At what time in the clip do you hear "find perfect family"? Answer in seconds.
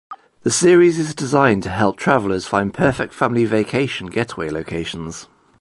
2.47-3.45